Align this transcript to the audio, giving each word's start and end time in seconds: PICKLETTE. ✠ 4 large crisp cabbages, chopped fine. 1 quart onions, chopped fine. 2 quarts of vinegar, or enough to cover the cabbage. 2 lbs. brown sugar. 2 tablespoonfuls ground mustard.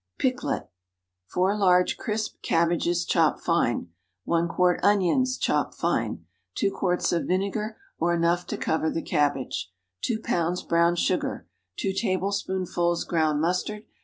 PICKLETTE. 0.17 0.63
✠ 0.63 0.67
4 1.27 1.55
large 1.55 1.95
crisp 1.95 2.41
cabbages, 2.41 3.05
chopped 3.05 3.39
fine. 3.41 3.89
1 4.23 4.47
quart 4.47 4.79
onions, 4.81 5.37
chopped 5.37 5.75
fine. 5.75 6.25
2 6.55 6.71
quarts 6.71 7.11
of 7.11 7.27
vinegar, 7.27 7.77
or 7.99 8.11
enough 8.15 8.47
to 8.47 8.57
cover 8.57 8.89
the 8.89 9.03
cabbage. 9.03 9.71
2 10.01 10.17
lbs. 10.17 10.67
brown 10.67 10.95
sugar. 10.95 11.47
2 11.77 11.93
tablespoonfuls 11.93 13.03
ground 13.03 13.41
mustard. 13.41 13.83